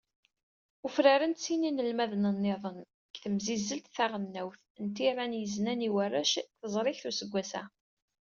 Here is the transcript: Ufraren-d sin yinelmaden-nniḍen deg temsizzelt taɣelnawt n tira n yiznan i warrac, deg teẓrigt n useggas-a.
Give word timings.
Ufraren-d 0.87 1.37
sin 1.43 1.65
yinelmaden-nniḍen 1.65 2.77
deg 3.07 3.15
temsizzelt 3.23 3.87
taɣelnawt 3.95 4.61
n 4.83 4.85
tira 4.95 5.25
n 5.27 5.37
yiznan 5.39 5.85
i 5.87 5.89
warrac, 5.95 6.33
deg 6.37 6.51
teẓrigt 6.71 7.03
n 7.05 7.09
useggas-a. 7.11 7.63